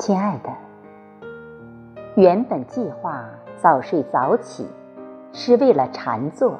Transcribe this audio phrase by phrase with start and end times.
[0.00, 0.50] 亲爱的，
[2.14, 3.22] 原本计划
[3.58, 4.66] 早睡早起，
[5.30, 6.58] 是为了禅坐，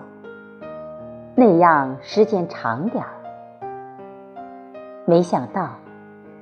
[1.35, 3.11] 那样时间长点儿。
[5.07, 5.71] 没想到，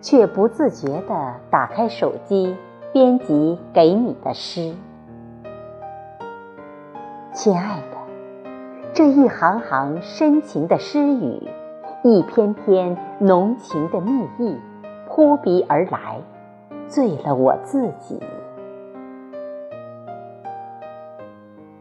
[0.01, 2.57] 却不自觉地打开手机，
[2.93, 4.75] 编辑给你的诗。
[7.33, 7.97] 亲爱的，
[8.93, 11.49] 这一行行深情的诗语，
[12.03, 14.59] 一篇篇浓情的蜜意，
[15.09, 16.21] 扑鼻而来。
[16.89, 18.21] 醉了我自己，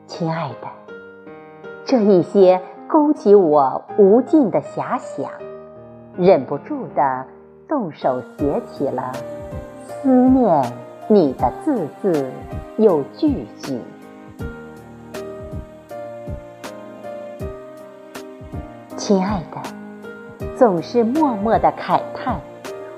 [0.05, 0.67] 亲爱的，
[1.85, 5.31] 这一些勾起我无尽的遐想，
[6.17, 7.25] 忍不住的
[7.67, 9.11] 动手写起了
[9.85, 10.63] 思念
[11.07, 12.29] 你的字字
[12.77, 13.79] 又句句。
[18.97, 22.41] 亲爱的，总是默默的慨叹。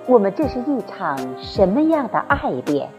[0.10, 2.90] 我们这是一场什么样的爱恋？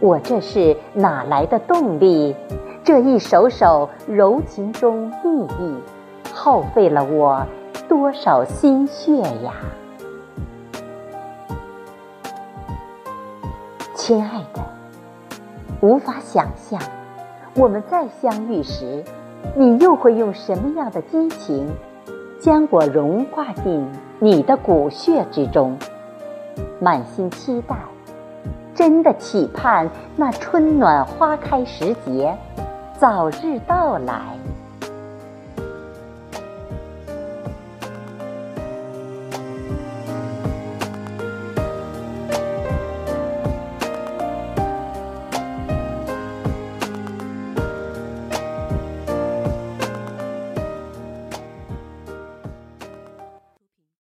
[0.00, 2.34] 我这是哪来的动力？
[2.82, 5.74] 这一首首柔情中蜜意，
[6.32, 7.46] 耗费了我
[7.86, 9.52] 多少心血呀！
[13.94, 14.62] 亲爱的，
[15.82, 16.80] 无法想象，
[17.54, 19.04] 我们再相遇时，
[19.54, 21.70] 你又会用什么样的激情，
[22.40, 23.86] 将我融化进
[24.18, 25.76] 你的骨血之中？
[26.80, 27.76] 满心期待，
[28.74, 32.36] 真的期盼那春暖花开时节
[32.98, 34.20] 早日到来。